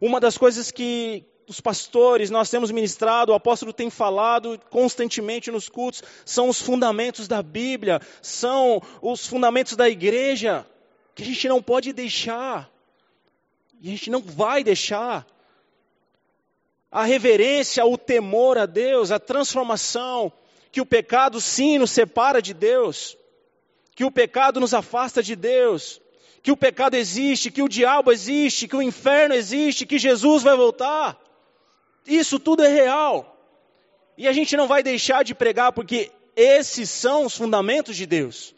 [0.00, 5.68] Uma das coisas que os pastores, nós temos ministrado, o apóstolo tem falado constantemente nos
[5.68, 10.66] cultos, são os fundamentos da Bíblia, são os fundamentos da igreja,
[11.14, 12.70] que a gente não pode deixar.
[13.80, 15.26] E a gente não vai deixar.
[16.90, 20.32] A reverência, o temor a Deus, a transformação,
[20.72, 23.16] que o pecado sim nos separa de Deus,
[23.94, 26.00] que o pecado nos afasta de Deus,
[26.42, 30.56] que o pecado existe, que o diabo existe, que o inferno existe, que Jesus vai
[30.56, 31.23] voltar.
[32.06, 33.34] Isso tudo é real.
[34.16, 38.54] E a gente não vai deixar de pregar porque esses são os fundamentos de Deus.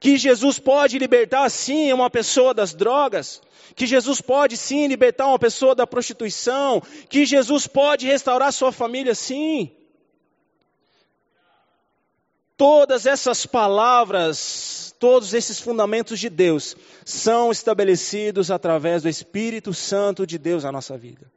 [0.00, 3.42] Que Jesus pode libertar sim uma pessoa das drogas,
[3.74, 9.14] que Jesus pode sim libertar uma pessoa da prostituição, que Jesus pode restaurar sua família
[9.14, 9.70] sim.
[12.56, 20.38] Todas essas palavras, todos esses fundamentos de Deus são estabelecidos através do Espírito Santo de
[20.38, 21.30] Deus na nossa vida.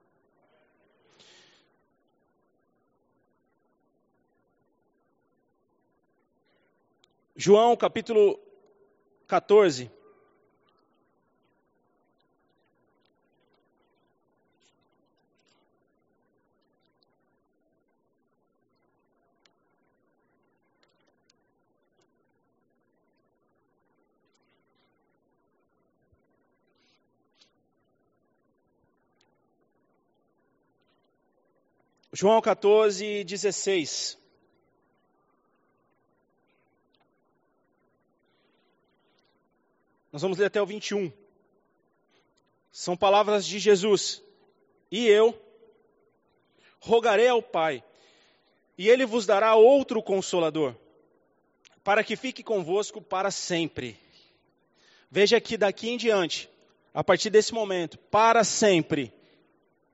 [7.44, 8.40] João capítulo
[9.28, 9.90] 14.
[32.14, 34.21] João 14, 16.
[40.22, 41.12] Nós vamos ler até o 21.
[42.72, 44.22] São palavras de Jesus.
[44.92, 45.36] E eu
[46.80, 47.84] rogarei ao Pai,
[48.78, 50.76] e ele vos dará outro consolador,
[51.84, 53.98] para que fique convosco para sempre.
[55.10, 56.48] Veja que daqui em diante,
[56.94, 59.12] a partir desse momento, para sempre,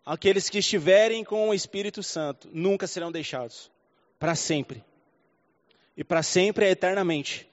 [0.06, 3.72] aqueles que estiverem com o Espírito Santo nunca serão deixados.
[4.20, 4.84] Para sempre.
[5.96, 7.48] E para sempre é eternamente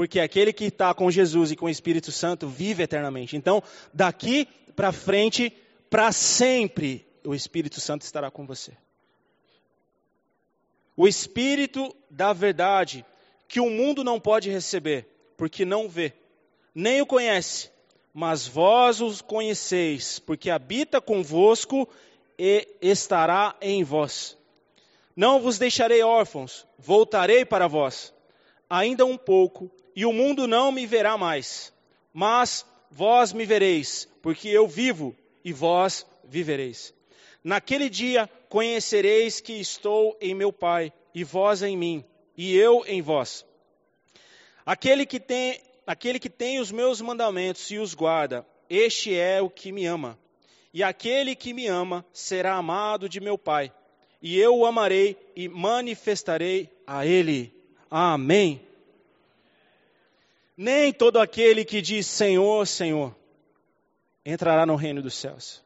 [0.00, 3.36] Porque aquele que está com Jesus e com o Espírito Santo vive eternamente.
[3.36, 5.52] Então, daqui para frente,
[5.90, 8.72] para sempre, o Espírito Santo estará com você.
[10.96, 13.04] O Espírito da verdade,
[13.46, 16.14] que o mundo não pode receber, porque não vê,
[16.74, 17.68] nem o conhece,
[18.14, 21.86] mas vós os conheceis, porque habita convosco
[22.38, 24.34] e estará em vós.
[25.14, 28.14] Não vos deixarei órfãos, voltarei para vós.
[28.70, 31.72] Ainda um pouco, e o mundo não me verá mais.
[32.14, 36.94] Mas vós me vereis, porque eu vivo, e vós vivereis.
[37.42, 42.04] Naquele dia conhecereis que estou em meu Pai, e vós em mim,
[42.36, 43.44] e eu em vós.
[44.64, 49.50] Aquele que tem, aquele que tem os meus mandamentos e os guarda, este é o
[49.50, 50.16] que me ama.
[50.72, 53.72] E aquele que me ama será amado de meu Pai,
[54.22, 57.59] e eu o amarei e manifestarei a ele.
[57.90, 58.60] Amém.
[60.56, 63.16] Nem todo aquele que diz Senhor, Senhor,
[64.24, 65.62] entrará no reino dos céus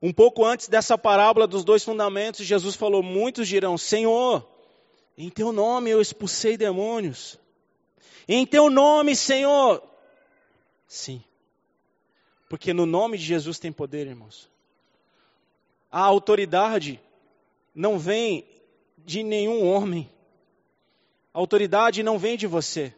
[0.00, 4.48] Um pouco antes dessa parábola dos dois fundamentos, Jesus falou: Muitos dirão, Senhor,
[5.16, 7.38] em teu nome eu expulsei demônios.
[8.28, 9.82] Em teu nome, Senhor.
[10.86, 11.22] Sim.
[12.48, 14.48] Porque no nome de Jesus tem poder, irmãos.
[15.90, 17.00] A autoridade
[17.74, 18.46] não vem
[19.08, 20.08] de nenhum homem.
[21.34, 22.94] A autoridade não vem de você.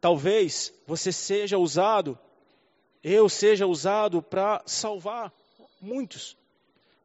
[0.00, 2.16] Talvez você seja usado
[3.08, 5.32] eu seja usado para salvar
[5.80, 6.36] muitos.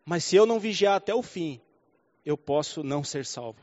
[0.03, 1.61] Mas se eu não vigiar até o fim,
[2.25, 3.59] eu posso não ser salvo.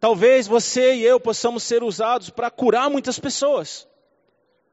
[0.00, 3.86] Talvez você e eu possamos ser usados para curar muitas pessoas.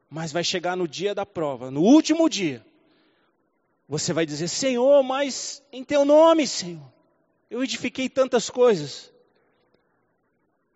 [0.10, 2.66] Mas vai chegar no dia da prova, no último dia.
[3.90, 6.94] Você vai dizer: Senhor, mas em teu nome, Senhor,
[7.50, 9.12] eu edifiquei tantas coisas.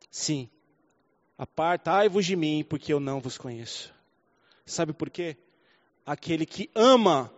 [0.10, 0.50] Sim,
[1.38, 3.94] apartai-vos de mim, porque eu não vos conheço.
[4.66, 5.38] Sabe por quê?
[6.04, 7.32] Aquele que ama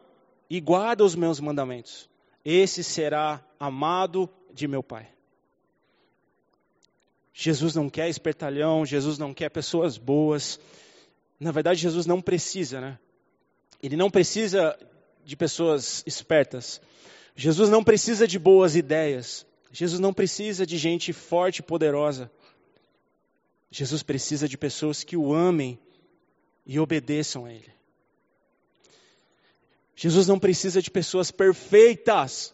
[0.50, 2.10] e guarda os meus mandamentos,
[2.44, 5.10] esse será amado de meu Pai.
[7.34, 10.58] Jesus não quer espertalhão, Jesus não quer pessoas boas.
[11.38, 12.98] Na verdade, Jesus não precisa, né?
[13.84, 14.78] Ele não precisa
[15.26, 16.80] de pessoas espertas.
[17.36, 19.46] Jesus não precisa de boas ideias.
[19.72, 22.32] Jesus não precisa de gente forte e poderosa.
[23.70, 25.78] Jesus precisa de pessoas que o amem
[26.66, 27.74] e obedeçam a Ele.
[29.96, 32.54] Jesus não precisa de pessoas perfeitas.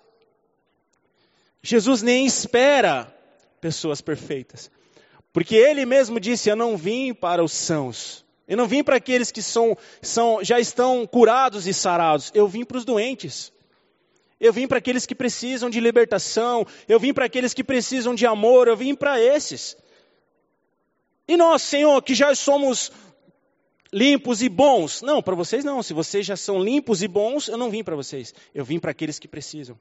[1.61, 3.13] Jesus nem espera
[3.59, 4.71] pessoas perfeitas.
[5.33, 8.25] Porque Ele mesmo disse: Eu não vim para os sãos.
[8.51, 12.33] Eu não vim para aqueles que são, são, já estão curados e sarados.
[12.35, 13.49] Eu vim para os doentes.
[14.41, 16.67] Eu vim para aqueles que precisam de libertação.
[16.85, 18.67] Eu vim para aqueles que precisam de amor.
[18.67, 19.77] Eu vim para esses.
[21.29, 22.91] E nós, Senhor, que já somos
[23.89, 25.01] limpos e bons.
[25.01, 25.81] Não, para vocês não.
[25.81, 28.33] Se vocês já são limpos e bons, eu não vim para vocês.
[28.53, 29.79] Eu vim para aqueles que precisam.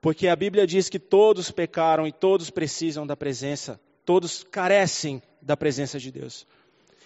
[0.00, 5.56] Porque a Bíblia diz que todos pecaram e todos precisam da presença, todos carecem da
[5.56, 6.46] presença de Deus.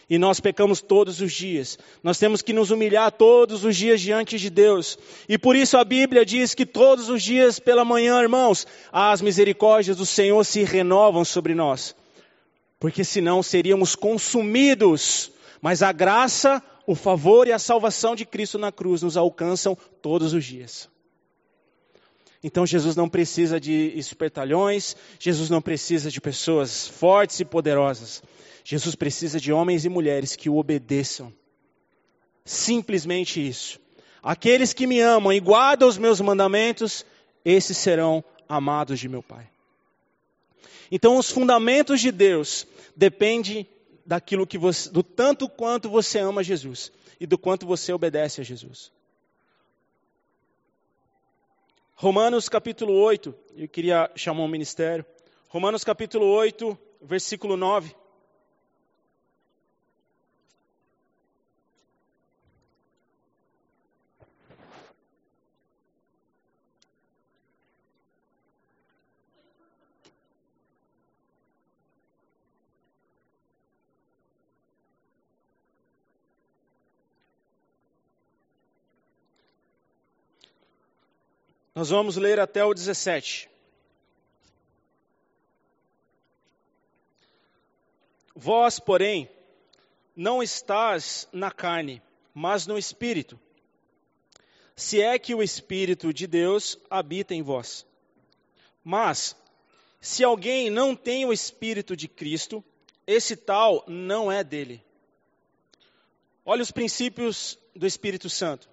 [0.08, 1.78] E nós pecamos todos os dias.
[2.02, 4.98] Nós temos que nos humilhar todos os dias diante de Deus.
[5.28, 9.96] E por isso a Bíblia diz que todos os dias pela manhã, irmãos, as misericórdias
[9.96, 11.94] do Senhor se renovam sobre nós
[12.84, 15.32] porque senão seríamos consumidos.
[15.62, 20.34] Mas a graça, o favor e a salvação de Cristo na cruz nos alcançam todos
[20.34, 20.86] os dias.
[22.46, 28.22] Então Jesus não precisa de espertalhões, Jesus não precisa de pessoas fortes e poderosas.
[28.62, 31.32] Jesus precisa de homens e mulheres que o obedeçam.
[32.44, 33.80] Simplesmente isso.
[34.22, 37.06] Aqueles que me amam e guardam os meus mandamentos,
[37.46, 39.48] esses serão amados de meu Pai.
[40.90, 43.66] Então, os fundamentos de Deus dependem
[44.04, 48.44] daquilo que você, do tanto quanto você ama Jesus e do quanto você obedece a
[48.44, 48.92] Jesus.
[51.96, 55.06] Romanos capítulo 8, eu queria chamar o ministério.
[55.48, 57.94] Romanos capítulo 8, versículo 9.
[81.74, 83.50] Nós vamos ler até o 17.
[88.36, 89.28] Vós, porém,
[90.14, 92.02] não estás na carne,
[92.32, 93.38] mas no espírito.
[94.76, 97.86] Se é que o espírito de Deus habita em vós.
[98.82, 99.36] Mas,
[100.00, 102.62] se alguém não tem o Espírito de Cristo,
[103.06, 104.84] esse tal não é dele.
[106.44, 108.68] Olha os princípios do Espírito Santo.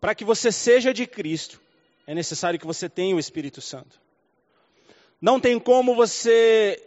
[0.00, 1.60] Para que você seja de Cristo,
[2.06, 4.00] é necessário que você tenha o Espírito Santo.
[5.20, 6.82] Não tem como você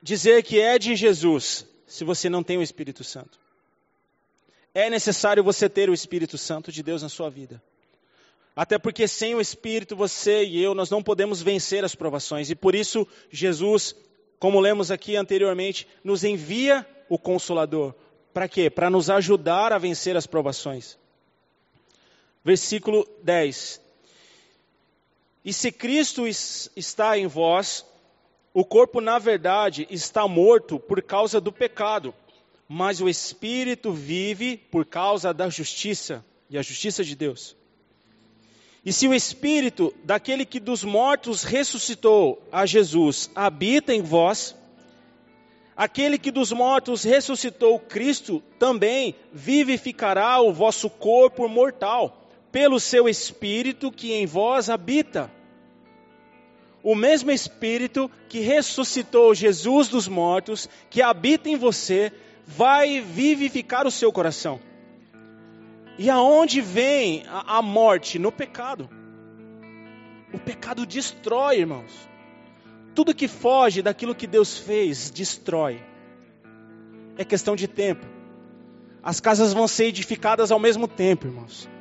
[0.00, 3.38] dizer que é de Jesus se você não tem o Espírito Santo.
[4.72, 7.62] É necessário você ter o Espírito Santo de Deus na sua vida.
[8.54, 12.50] Até porque sem o Espírito, você e eu, nós não podemos vencer as provações.
[12.50, 13.94] E por isso, Jesus,
[14.38, 17.94] como lemos aqui anteriormente, nos envia o Consolador.
[18.32, 18.70] Para quê?
[18.70, 20.98] Para nos ajudar a vencer as provações.
[22.46, 23.80] Versículo 10.
[25.44, 27.84] E se Cristo está em vós,
[28.54, 32.14] o corpo, na verdade, está morto por causa do pecado,
[32.68, 37.56] mas o espírito vive por causa da justiça e a justiça de Deus.
[38.84, 44.54] E se o espírito daquele que dos mortos ressuscitou a Jesus habita em vós,
[45.76, 52.22] aquele que dos mortos ressuscitou Cristo também vivificará o vosso corpo mortal
[52.56, 55.30] pelo seu espírito que em vós habita
[56.82, 62.10] o mesmo Espírito que ressuscitou Jesus dos mortos, que habita em você,
[62.46, 64.58] vai vivificar o seu coração.
[65.98, 68.18] E aonde vem a, morte?
[68.18, 68.88] No pecado.
[70.32, 72.08] O pecado destrói, irmãos.
[72.94, 75.82] Tudo que foge daquilo que Deus fez, destrói.
[77.18, 78.06] É questão de tempo.
[79.02, 81.75] As casas vão ser edificadas ao mesmo tempo, irmãos.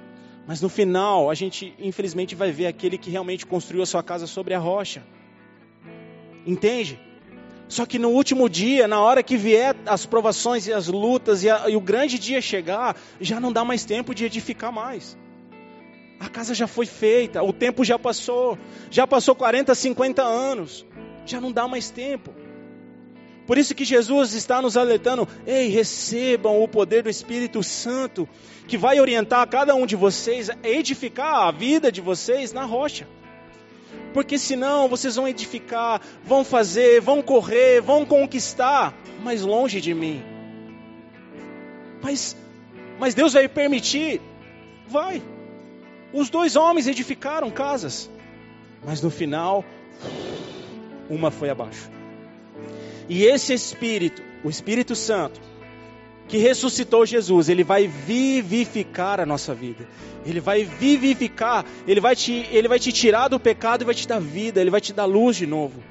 [0.47, 4.27] Mas no final, a gente infelizmente vai ver aquele que realmente construiu a sua casa
[4.27, 5.03] sobre a rocha.
[6.45, 6.99] Entende?
[7.67, 11.49] Só que no último dia, na hora que vier as provações e as lutas e,
[11.49, 15.17] a, e o grande dia chegar, já não dá mais tempo de edificar mais.
[16.19, 18.57] A casa já foi feita, o tempo já passou,
[18.91, 20.85] já passou 40, 50 anos,
[21.25, 22.31] já não dá mais tempo.
[23.45, 28.27] Por isso que Jesus está nos alertando: ei, recebam o poder do Espírito Santo,
[28.67, 33.07] que vai orientar cada um de vocês a edificar a vida de vocês na rocha.
[34.13, 40.23] Porque senão vocês vão edificar, vão fazer, vão correr, vão conquistar, mas longe de mim.
[42.01, 42.35] Mas,
[42.97, 44.21] mas Deus vai permitir?
[44.87, 45.21] Vai.
[46.13, 48.09] Os dois homens edificaram casas,
[48.85, 49.65] mas no final,
[51.09, 51.94] uma foi abaixo.
[53.07, 55.39] E esse Espírito, o Espírito Santo,
[56.27, 59.87] que ressuscitou Jesus, ele vai vivificar a nossa vida.
[60.25, 64.07] Ele vai vivificar, ele vai te, ele vai te tirar do pecado e vai te
[64.07, 65.83] dar vida, ele vai te dar luz de novo.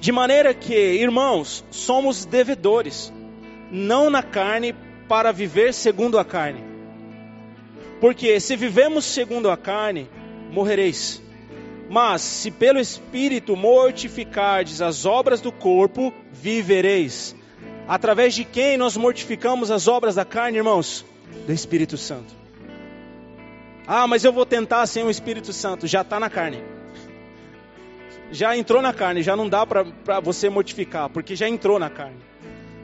[0.00, 3.12] De maneira que, irmãos, somos devedores,
[3.72, 4.74] não na carne
[5.08, 6.62] para viver segundo a carne.
[8.00, 10.08] Porque se vivemos segundo a carne,
[10.52, 11.20] morrereis.
[11.88, 17.34] Mas se pelo Espírito mortificardes as obras do corpo, vivereis.
[17.86, 21.04] Através de quem nós mortificamos as obras da carne, irmãos?
[21.46, 22.36] Do Espírito Santo.
[23.86, 25.86] Ah, mas eu vou tentar sem o Espírito Santo.
[25.86, 26.62] Já está na carne.
[28.30, 32.18] Já entrou na carne, já não dá para você mortificar, porque já entrou na carne.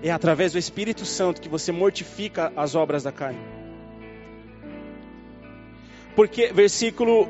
[0.02, 3.38] É através do Espírito Santo que você mortifica as obras da carne.
[6.16, 7.28] Porque, versículo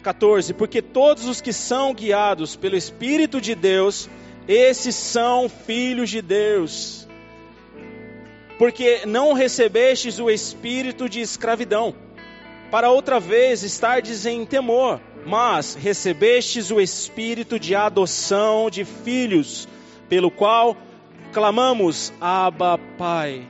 [0.00, 4.08] 14: Porque todos os que são guiados pelo Espírito de Deus,
[4.48, 7.06] esses são filhos de Deus.
[8.58, 11.94] Porque não recebestes o espírito de escravidão,
[12.70, 19.66] para outra vez estardes em temor, mas recebestes o espírito de adoção de filhos,
[20.08, 20.76] pelo qual
[21.32, 23.46] clamamos: Abba, Pai.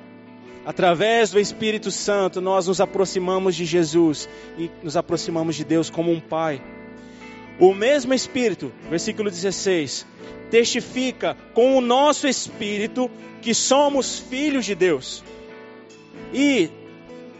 [0.64, 6.12] Através do Espírito Santo, nós nos aproximamos de Jesus e nos aproximamos de Deus como
[6.12, 6.62] um Pai.
[7.58, 10.06] O mesmo Espírito, versículo 16,
[10.50, 15.22] testifica com o nosso espírito que somos filhos de Deus.
[16.32, 16.70] E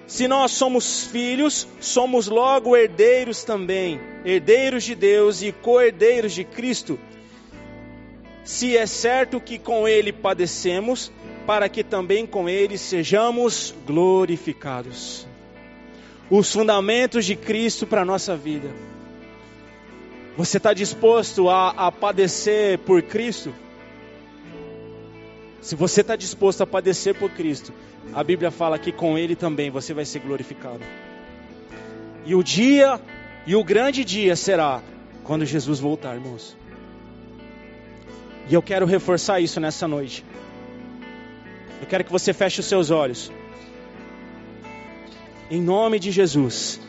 [0.07, 6.99] se nós somos filhos, somos logo herdeiros também, herdeiros de Deus e co-herdeiros de Cristo.
[8.43, 11.13] Se é certo que com ele padecemos,
[11.51, 15.27] para que também com ele sejamos glorificados.
[16.31, 18.71] Os fundamentos de Cristo para a nossa vida.
[20.37, 23.53] Você está disposto a, a padecer por Cristo?
[25.61, 27.73] Se você está disposto a padecer por Cristo,
[28.15, 30.85] a Bíblia fala que com Ele também você vai ser glorificado.
[32.25, 33.01] E o dia,
[33.45, 34.81] e o grande dia será
[35.25, 36.57] quando Jesus voltar, irmãos.
[38.49, 40.25] E eu quero reforçar isso nessa noite.
[41.81, 43.33] Eu quero que você feche os seus olhos.
[45.51, 46.81] Em nome de Jesus.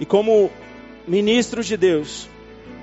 [0.00, 0.50] E como
[1.06, 2.28] ministro de Deus,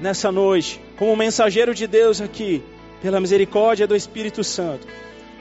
[0.01, 2.61] nessa noite, como mensageiro de Deus aqui,
[3.01, 4.87] pela misericórdia do Espírito Santo,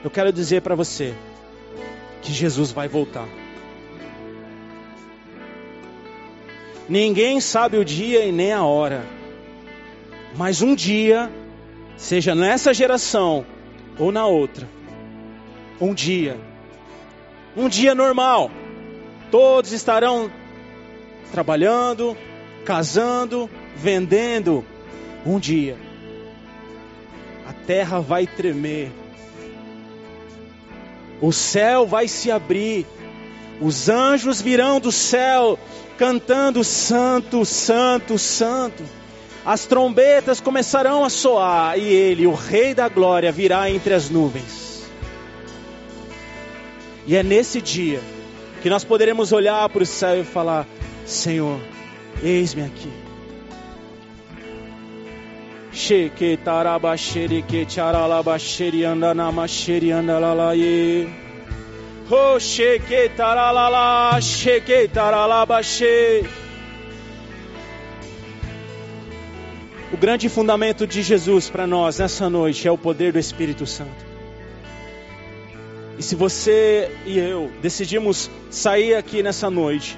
[0.03, 1.13] eu quero dizer para você
[2.21, 3.27] que Jesus vai voltar.
[6.87, 9.03] Ninguém sabe o dia e nem a hora,
[10.37, 11.31] mas um dia,
[11.97, 13.45] seja nessa geração
[13.97, 14.67] ou na outra,
[15.79, 16.37] um dia,
[17.55, 18.49] um dia normal,
[19.31, 20.31] todos estarão
[21.31, 22.15] trabalhando,
[22.63, 24.65] casando, vendendo.
[25.25, 25.75] Um dia,
[27.47, 28.91] a terra vai tremer,
[31.19, 32.85] o céu vai se abrir,
[33.59, 35.57] os anjos virão do céu
[35.97, 38.83] cantando Santo, Santo, Santo.
[39.45, 44.74] As trombetas começarão a soar e ele, o Rei da Glória, virá entre as nuvens.
[47.07, 48.01] E é nesse dia
[48.61, 50.67] que nós poderemos olhar para o céu e falar:
[51.05, 51.59] Senhor,
[52.23, 52.89] eis-me aqui.
[69.91, 74.04] O grande fundamento de Jesus para nós nessa noite é o poder do Espírito Santo.
[75.97, 79.97] E se você e eu decidimos sair aqui nessa noite,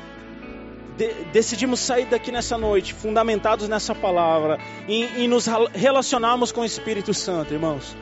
[0.96, 6.66] de, decidimos sair daqui nessa noite, fundamentados nessa palavra, e, e nos relacionarmos com o
[6.66, 7.96] Espírito Santo, irmãos,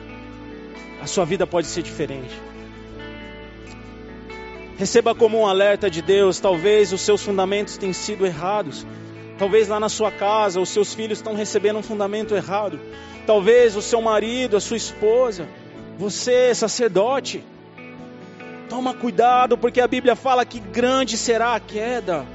[1.00, 2.34] a sua vida pode ser diferente.
[4.76, 8.86] Receba como um alerta de Deus, talvez os seus fundamentos tenham sido errados.
[9.38, 12.78] Talvez lá na sua casa os seus filhos estão recebendo um fundamento errado.
[13.26, 15.48] Talvez o seu marido, a sua esposa,
[15.98, 17.42] você, sacerdote,
[18.68, 22.26] Toma cuidado, porque a Bíblia fala que grande será a queda.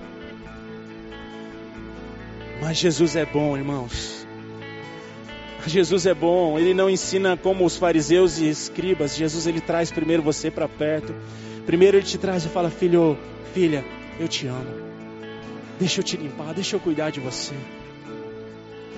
[2.61, 4.25] Mas Jesus é bom, irmãos.
[5.67, 9.15] Jesus é bom, ele não ensina como os fariseus e escribas.
[9.15, 11.13] Jesus ele traz primeiro você para perto.
[11.65, 13.17] Primeiro ele te traz e fala: "Filho,
[13.53, 13.85] filha,
[14.19, 14.91] eu te amo.
[15.79, 17.53] Deixa eu te limpar, deixa eu cuidar de você."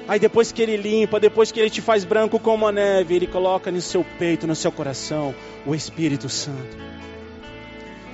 [0.08, 3.28] Aí depois que ele limpa, depois que ele te faz branco como a neve, ele
[3.28, 5.34] coloca no seu peito, no seu coração,
[5.66, 6.78] o Espírito Santo.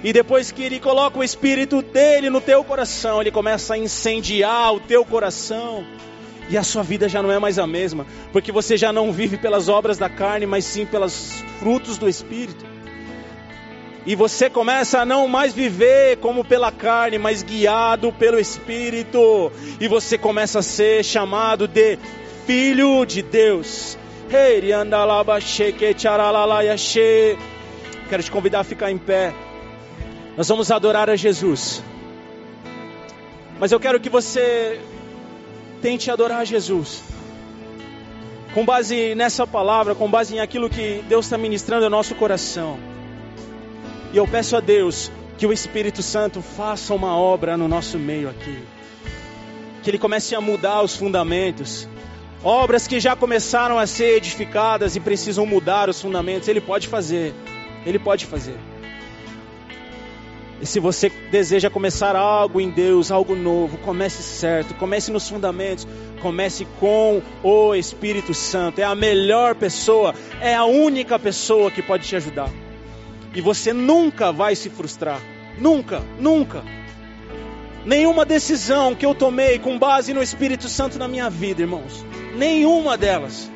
[0.03, 4.73] E depois que ele coloca o espírito dele no teu coração, ele começa a incendiar
[4.73, 5.85] o teu coração.
[6.49, 9.37] E a sua vida já não é mais a mesma, porque você já não vive
[9.37, 12.65] pelas obras da carne, mas sim pelos frutos do espírito.
[14.05, 19.51] E você começa a não mais viver como pela carne, mas guiado pelo espírito.
[19.79, 21.99] E você começa a ser chamado de
[22.47, 23.97] filho de Deus.
[28.09, 29.33] Quero te convidar a ficar em pé.
[30.37, 31.83] Nós vamos adorar a Jesus.
[33.59, 34.79] Mas eu quero que você
[35.81, 37.03] tente adorar a Jesus.
[38.53, 42.79] Com base nessa palavra, com base em aquilo que Deus está ministrando no nosso coração.
[44.11, 48.29] E eu peço a Deus que o Espírito Santo faça uma obra no nosso meio
[48.29, 48.59] aqui.
[49.83, 51.87] Que Ele comece a mudar os fundamentos.
[52.43, 56.47] Obras que já começaram a ser edificadas e precisam mudar os fundamentos.
[56.47, 57.33] Ele pode fazer.
[57.85, 58.57] Ele pode fazer.
[60.61, 65.87] E se você deseja começar algo em Deus, algo novo, comece certo, comece nos fundamentos,
[66.21, 68.79] comece com o Espírito Santo.
[68.79, 72.49] É a melhor pessoa, é a única pessoa que pode te ajudar.
[73.33, 75.21] E você nunca vai se frustrar.
[75.57, 76.63] Nunca, nunca.
[77.85, 82.05] Nenhuma decisão que eu tomei com base no Espírito Santo na minha vida, irmãos,
[82.35, 83.49] nenhuma delas.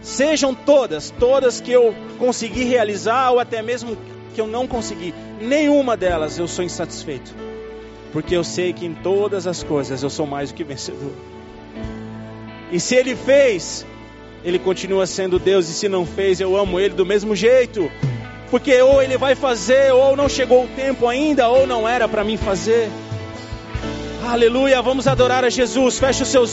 [0.00, 3.98] Sejam todas, todas que eu consegui realizar ou até mesmo
[4.30, 7.34] que eu não consegui, nenhuma delas eu sou insatisfeito.
[8.12, 11.12] Porque eu sei que em todas as coisas eu sou mais do que vencedor.
[12.72, 13.86] E se ele fez,
[14.44, 17.90] ele continua sendo Deus, e se não fez, eu amo ele do mesmo jeito.
[18.50, 22.24] Porque ou ele vai fazer, ou não chegou o tempo ainda, ou não era para
[22.24, 22.90] mim fazer.
[24.24, 25.98] Aleluia, vamos adorar a Jesus.
[25.98, 26.48] Feche os seus olhos.